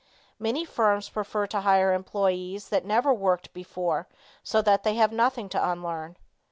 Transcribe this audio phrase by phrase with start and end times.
[0.39, 4.07] Many firms prefer to hire employees that never worked before
[4.41, 6.17] so that they have nothing to unlearn.